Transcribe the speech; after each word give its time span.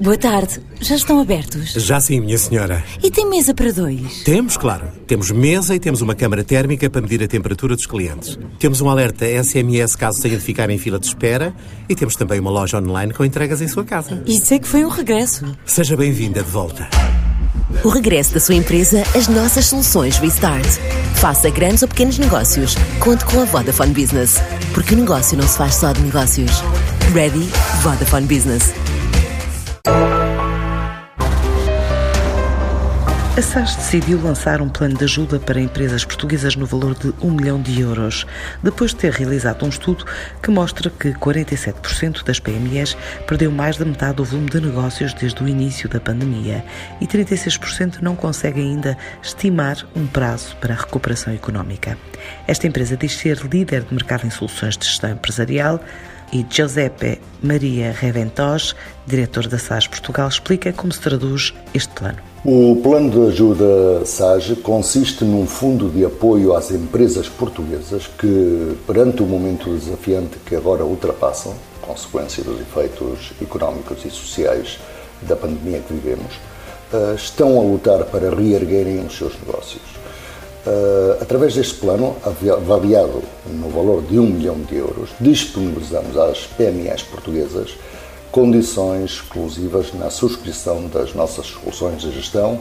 Boa 0.00 0.16
tarde. 0.16 0.60
Já 0.80 0.94
estão 0.94 1.20
abertos? 1.20 1.72
Já 1.72 2.00
sim, 2.00 2.20
minha 2.20 2.38
senhora. 2.38 2.84
E 3.02 3.10
tem 3.10 3.28
mesa 3.28 3.52
para 3.52 3.72
dois? 3.72 4.22
Temos, 4.22 4.56
claro. 4.56 4.86
Temos 5.08 5.32
mesa 5.32 5.74
e 5.74 5.80
temos 5.80 6.00
uma 6.00 6.14
câmara 6.14 6.44
térmica 6.44 6.88
para 6.88 7.00
medir 7.00 7.20
a 7.20 7.26
temperatura 7.26 7.74
dos 7.74 7.84
clientes. 7.84 8.38
Temos 8.60 8.80
um 8.80 8.88
alerta 8.88 9.26
SMS 9.26 9.96
caso 9.96 10.22
tenha 10.22 10.36
de 10.36 10.42
ficar 10.44 10.70
em 10.70 10.78
fila 10.78 11.00
de 11.00 11.06
espera 11.06 11.52
e 11.88 11.96
temos 11.96 12.14
também 12.14 12.38
uma 12.38 12.50
loja 12.50 12.78
online 12.78 13.12
com 13.12 13.24
entregas 13.24 13.60
em 13.60 13.66
sua 13.66 13.84
casa. 13.84 14.22
Isso 14.24 14.54
é 14.54 14.60
que 14.60 14.68
foi 14.68 14.84
um 14.84 14.88
regresso. 14.88 15.44
Seja 15.66 15.96
bem-vinda 15.96 16.44
de 16.44 16.50
volta. 16.50 16.88
O 17.82 17.88
regresso 17.88 18.32
da 18.32 18.40
sua 18.40 18.54
empresa 18.54 19.02
às 19.16 19.26
nossas 19.26 19.66
soluções 19.66 20.16
Restart. 20.18 20.78
Faça 21.16 21.50
grandes 21.50 21.82
ou 21.82 21.88
pequenos 21.88 22.18
negócios. 22.18 22.76
Conte 23.00 23.24
com 23.24 23.40
a 23.40 23.44
Vodafone 23.44 23.92
Business. 23.92 24.36
Porque 24.72 24.94
o 24.94 24.98
negócio 24.98 25.36
não 25.36 25.46
se 25.46 25.58
faz 25.58 25.74
só 25.74 25.92
de 25.92 26.00
negócios. 26.02 26.52
Ready? 27.12 27.48
Vodafone 27.82 28.26
Business. 28.26 28.72
A 33.38 33.40
SAS 33.40 33.76
decidiu 33.76 34.20
lançar 34.20 34.60
um 34.60 34.68
plano 34.68 34.96
de 34.96 35.04
ajuda 35.04 35.38
para 35.38 35.60
empresas 35.60 36.04
portuguesas 36.04 36.56
no 36.56 36.66
valor 36.66 36.92
de 36.96 37.14
1 37.22 37.30
milhão 37.30 37.62
de 37.62 37.80
euros, 37.80 38.26
depois 38.60 38.90
de 38.90 38.96
ter 38.96 39.12
realizado 39.12 39.64
um 39.64 39.68
estudo 39.68 40.04
que 40.42 40.50
mostra 40.50 40.90
que 40.90 41.12
47% 41.12 42.24
das 42.24 42.40
PMEs 42.40 42.96
perdeu 43.28 43.52
mais 43.52 43.76
da 43.76 43.84
metade 43.84 44.16
do 44.16 44.24
volume 44.24 44.50
de 44.50 44.60
negócios 44.60 45.14
desde 45.14 45.40
o 45.40 45.46
início 45.46 45.88
da 45.88 46.00
pandemia 46.00 46.64
e 47.00 47.06
36% 47.06 48.00
não 48.00 48.16
conseguem 48.16 48.70
ainda 48.70 48.98
estimar 49.22 49.86
um 49.94 50.04
prazo 50.04 50.56
para 50.56 50.74
a 50.74 50.76
recuperação 50.76 51.32
económica. 51.32 51.96
Esta 52.44 52.66
empresa 52.66 52.96
diz 52.96 53.16
ser 53.16 53.36
líder 53.36 53.84
de 53.84 53.94
mercado 53.94 54.26
em 54.26 54.30
soluções 54.30 54.76
de 54.76 54.84
gestão 54.84 55.10
empresarial 55.10 55.80
e 56.32 56.44
Giuseppe 56.48 57.20
Maria 57.42 57.92
Reventos, 57.92 58.74
diretor 59.06 59.46
da 59.46 59.58
SAS 59.58 59.86
Portugal, 59.86 60.28
explica 60.28 60.72
como 60.72 60.92
se 60.92 61.00
traduz 61.00 61.54
este 61.74 61.92
plano. 61.94 62.18
O 62.44 62.76
plano 62.82 63.10
de 63.10 63.32
ajuda 63.32 64.04
SAGE 64.04 64.56
consiste 64.56 65.24
num 65.24 65.46
fundo 65.46 65.88
de 65.88 66.04
apoio 66.04 66.54
às 66.54 66.70
empresas 66.70 67.28
portuguesas 67.28 68.06
que, 68.06 68.76
perante 68.86 69.22
o 69.22 69.26
momento 69.26 69.70
desafiante 69.70 70.38
que 70.46 70.54
agora 70.54 70.84
ultrapassam, 70.84 71.54
consequência 71.80 72.44
dos 72.44 72.60
efeitos 72.60 73.32
económicos 73.40 74.04
e 74.04 74.10
sociais 74.10 74.78
da 75.22 75.34
pandemia 75.34 75.80
que 75.80 75.92
vivemos, 75.92 76.32
eh, 76.92 77.14
estão 77.16 77.58
a 77.58 77.62
lutar 77.62 78.04
para 78.04 78.30
reerguerem 78.34 79.04
os 79.04 79.16
seus 79.16 79.34
negócios. 79.44 79.82
Eh, 80.68 81.18
através 81.22 81.54
deste 81.54 81.76
plano, 81.76 82.14
avaliado 82.26 83.22
no 83.46 83.70
valor 83.70 84.02
de 84.02 84.18
1 84.18 84.26
milhão 84.26 84.60
de 84.60 84.76
euros, 84.76 85.08
disponibilizamos 85.18 86.14
às 86.18 86.46
PMEs 86.46 87.02
portuguesas 87.04 87.70
condições 88.30 89.12
exclusivas 89.12 89.94
na 89.94 90.10
subscrição 90.10 90.86
das 90.88 91.14
nossas 91.14 91.46
soluções 91.46 92.02
de 92.02 92.12
gestão 92.12 92.60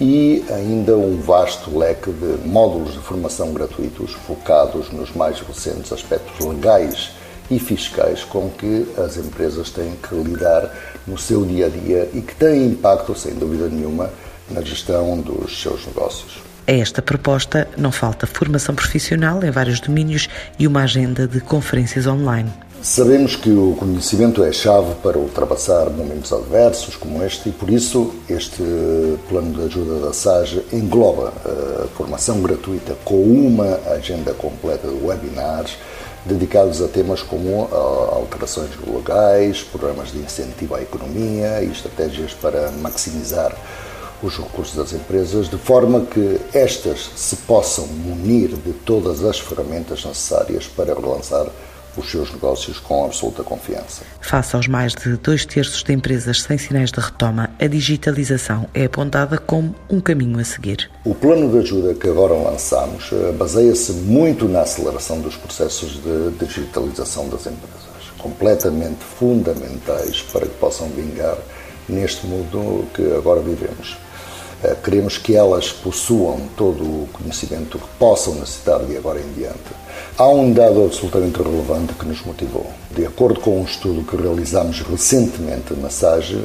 e 0.00 0.44
ainda 0.50 0.96
um 0.96 1.20
vasto 1.20 1.78
leque 1.78 2.10
de 2.10 2.48
módulos 2.48 2.94
de 2.94 2.98
formação 2.98 3.52
gratuitos 3.52 4.14
focados 4.26 4.90
nos 4.90 5.14
mais 5.14 5.38
recentes 5.38 5.92
aspectos 5.92 6.44
legais 6.44 7.12
e 7.48 7.60
fiscais 7.60 8.24
com 8.24 8.50
que 8.50 8.84
as 8.98 9.16
empresas 9.16 9.70
têm 9.70 9.92
que 9.92 10.14
lidar 10.16 10.74
no 11.06 11.16
seu 11.16 11.44
dia 11.44 11.66
a 11.66 11.68
dia 11.68 12.10
e 12.12 12.20
que 12.20 12.34
têm 12.34 12.66
impacto, 12.66 13.14
sem 13.14 13.34
dúvida 13.34 13.68
nenhuma, 13.68 14.10
na 14.50 14.60
gestão 14.60 15.20
dos 15.20 15.62
seus 15.62 15.86
negócios. 15.86 16.53
A 16.66 16.72
esta 16.72 17.02
proposta 17.02 17.68
não 17.76 17.92
falta 17.92 18.26
formação 18.26 18.74
profissional 18.74 19.44
em 19.44 19.50
vários 19.50 19.80
domínios 19.80 20.30
e 20.58 20.66
uma 20.66 20.84
agenda 20.84 21.28
de 21.28 21.38
conferências 21.38 22.06
online. 22.06 22.50
Sabemos 22.80 23.36
que 23.36 23.50
o 23.50 23.76
conhecimento 23.78 24.42
é 24.42 24.50
chave 24.50 24.94
para 25.02 25.18
ultrapassar 25.18 25.90
momentos 25.90 26.32
adversos 26.32 26.96
como 26.96 27.22
este 27.22 27.50
e, 27.50 27.52
por 27.52 27.68
isso, 27.68 28.14
este 28.30 28.62
plano 29.28 29.52
de 29.52 29.66
ajuda 29.66 30.06
da 30.06 30.12
SAGE 30.14 30.62
engloba 30.72 31.34
a 31.44 31.86
formação 31.88 32.40
gratuita 32.40 32.96
com 33.04 33.22
uma 33.22 33.78
agenda 33.94 34.32
completa 34.32 34.88
de 34.88 35.04
webinars 35.04 35.76
dedicados 36.24 36.80
a 36.80 36.88
temas 36.88 37.22
como 37.22 37.68
alterações 38.12 38.70
legais, 38.86 39.62
programas 39.62 40.12
de 40.12 40.18
incentivo 40.18 40.74
à 40.74 40.80
economia 40.80 41.62
e 41.62 41.70
estratégias 41.70 42.32
para 42.32 42.70
maximizar 42.70 43.54
os 44.26 44.38
recursos 44.38 44.74
das 44.74 44.92
empresas, 44.92 45.48
de 45.48 45.58
forma 45.58 46.00
que 46.06 46.40
estas 46.52 47.10
se 47.14 47.36
possam 47.36 47.86
munir 47.86 48.48
de 48.48 48.72
todas 48.72 49.22
as 49.22 49.38
ferramentas 49.38 50.04
necessárias 50.04 50.66
para 50.66 50.94
relançar 50.94 51.46
os 51.96 52.10
seus 52.10 52.32
negócios 52.32 52.80
com 52.80 53.04
absoluta 53.04 53.44
confiança. 53.44 54.02
Face 54.20 54.56
aos 54.56 54.66
mais 54.66 54.94
de 54.94 55.16
dois 55.16 55.46
terços 55.46 55.82
de 55.82 55.92
empresas 55.92 56.42
sem 56.42 56.58
sinais 56.58 56.90
de 56.90 56.98
retoma, 56.98 57.50
a 57.60 57.66
digitalização 57.66 58.66
é 58.74 58.86
apontada 58.86 59.38
como 59.38 59.74
um 59.88 60.00
caminho 60.00 60.40
a 60.40 60.44
seguir. 60.44 60.90
O 61.04 61.14
plano 61.14 61.50
de 61.50 61.58
ajuda 61.58 61.94
que 61.94 62.08
agora 62.08 62.34
lançamos 62.34 63.10
eh, 63.12 63.32
baseia-se 63.32 63.92
muito 63.92 64.48
na 64.48 64.62
aceleração 64.62 65.20
dos 65.20 65.36
processos 65.36 66.00
de 66.02 66.30
digitalização 66.44 67.28
das 67.28 67.46
empresas, 67.46 67.84
completamente 68.18 69.04
fundamentais 69.04 70.22
para 70.32 70.46
que 70.46 70.54
possam 70.56 70.88
vingar 70.88 71.36
neste 71.88 72.26
mundo 72.26 72.86
que 72.94 73.02
agora 73.14 73.40
vivemos. 73.40 73.96
Eh, 74.64 74.76
queremos 74.82 75.18
que 75.18 75.36
elas 75.36 75.70
possuam 75.70 76.40
todo 76.56 76.82
o 76.82 77.08
conhecimento 77.12 77.78
que 77.78 77.86
possam 77.98 78.34
necessitar 78.36 78.82
de 78.84 78.96
agora 78.96 79.20
em 79.20 79.32
diante. 79.34 79.84
Há 80.16 80.26
um 80.28 80.52
dado 80.52 80.84
absolutamente 80.84 81.42
relevante 81.42 81.92
que 81.92 82.06
nos 82.06 82.24
motivou. 82.24 82.66
De 82.90 83.04
acordo 83.04 83.40
com 83.40 83.60
um 83.60 83.64
estudo 83.64 84.02
que 84.04 84.16
realizamos 84.16 84.80
recentemente 84.80 85.74
na 85.74 85.90
SAGE, 85.90 86.42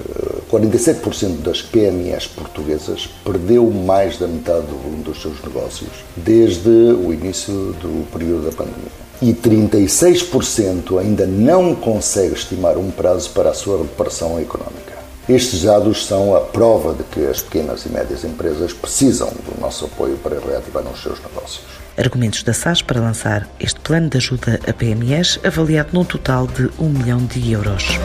47% 0.51 1.23
eh, 1.23 1.27
das 1.43 1.61
PMEs 1.61 2.27
portuguesas 2.27 3.09
perdeu 3.23 3.71
mais 3.71 4.17
da 4.17 4.27
metade 4.27 4.67
do 4.67 4.75
volume 4.75 5.03
dos 5.03 5.21
seus 5.21 5.41
negócios 5.41 5.89
desde 6.17 6.69
o 6.69 7.13
início 7.13 7.53
do 7.53 8.05
período 8.11 8.49
da 8.49 8.51
pandemia. 8.51 8.99
E 9.21 9.33
36% 9.33 10.99
ainda 10.99 11.25
não 11.25 11.73
consegue 11.75 12.33
estimar 12.33 12.77
um 12.77 12.91
prazo 12.91 13.29
para 13.29 13.51
a 13.51 13.53
sua 13.53 13.77
recuperação 13.77 14.39
económica. 14.39 14.88
Estes 15.29 15.61
dados 15.61 16.07
são 16.07 16.35
a 16.35 16.41
prova 16.41 16.91
de 16.91 17.03
que 17.03 17.23
as 17.27 17.39
pequenas 17.39 17.85
e 17.85 17.89
médias 17.89 18.23
empresas 18.23 18.73
precisam 18.73 19.29
do 19.29 19.61
nosso 19.61 19.85
apoio 19.85 20.17
para 20.17 20.39
reativar 20.39 20.83
os 20.87 21.03
seus 21.03 21.21
negócios. 21.21 21.63
Argumentos 21.95 22.41
da 22.41 22.51
SAS 22.51 22.81
para 22.81 22.99
lançar 22.99 23.47
este 23.59 23.79
plano 23.79 24.09
de 24.09 24.17
ajuda 24.17 24.59
a 24.67 24.73
PMEs, 24.73 25.39
avaliado 25.43 25.89
num 25.93 26.03
total 26.03 26.47
de 26.47 26.71
1 26.79 26.89
milhão 26.89 27.23
de 27.27 27.51
euros. 27.51 27.99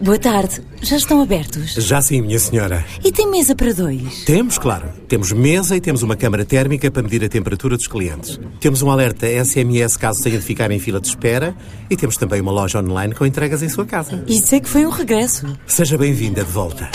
Boa 0.00 0.18
tarde. 0.18 0.60
Já 0.82 0.96
estão 0.96 1.22
abertos? 1.22 1.74
Já 1.74 2.02
sim, 2.02 2.20
minha 2.20 2.38
senhora. 2.38 2.84
E 3.02 3.12
tem 3.12 3.30
mesa 3.30 3.54
para 3.54 3.72
dois? 3.72 4.24
Temos, 4.24 4.58
claro. 4.58 4.88
Temos 5.08 5.32
mesa 5.32 5.76
e 5.76 5.80
temos 5.80 6.02
uma 6.02 6.16
câmara 6.16 6.44
térmica 6.44 6.90
para 6.90 7.02
medir 7.02 7.24
a 7.24 7.28
temperatura 7.28 7.76
dos 7.76 7.86
clientes. 7.86 8.38
Temos 8.60 8.82
um 8.82 8.90
alerta 8.90 9.26
SMS 9.26 9.96
caso 9.96 10.22
tenha 10.22 10.38
de 10.38 10.44
ficar 10.44 10.70
em 10.70 10.78
fila 10.78 11.00
de 11.00 11.08
espera 11.08 11.54
e 11.88 11.96
temos 11.96 12.16
também 12.16 12.40
uma 12.40 12.52
loja 12.52 12.80
online 12.80 13.14
com 13.14 13.24
entregas 13.24 13.62
em 13.62 13.68
sua 13.68 13.86
casa. 13.86 14.22
Isso 14.26 14.54
é 14.54 14.60
que 14.60 14.68
foi 14.68 14.84
um 14.84 14.90
regresso. 14.90 15.46
Seja 15.66 15.96
bem-vinda 15.96 16.44
de 16.44 16.50
volta. 16.50 16.90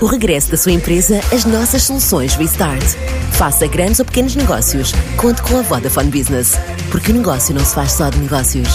O 0.00 0.06
regresso 0.06 0.50
da 0.50 0.56
sua 0.56 0.72
empresa 0.72 1.20
às 1.32 1.44
nossas 1.44 1.84
soluções 1.84 2.34
Restart. 2.34 2.84
Faça 3.32 3.66
grandes 3.66 4.00
ou 4.00 4.04
pequenos 4.04 4.34
negócios. 4.34 4.92
Conte 5.16 5.40
com 5.42 5.58
a 5.58 5.62
Vodafone 5.62 6.10
Business. 6.10 6.54
Porque 6.90 7.12
o 7.12 7.14
negócio 7.14 7.54
não 7.54 7.64
se 7.64 7.74
faz 7.74 7.92
só 7.92 8.10
de 8.10 8.18
negócios. 8.18 8.68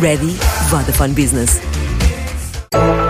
Ready? 0.00 0.34
Vodafone 0.70 1.12
Business. 1.12 1.60
Thank 2.72 3.04
you. 3.04 3.09